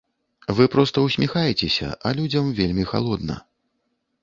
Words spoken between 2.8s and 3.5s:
халодна.